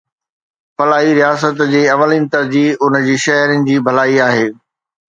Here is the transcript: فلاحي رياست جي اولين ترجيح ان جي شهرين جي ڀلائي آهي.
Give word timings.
فلاحي 0.77 1.09
رياست 1.19 1.57
جي 1.73 1.81
اولين 1.93 2.23
ترجيح 2.35 2.71
ان 2.85 2.97
جي 3.07 3.15
شهرين 3.25 3.61
جي 3.71 3.75
ڀلائي 3.85 4.15
آهي. 4.29 4.47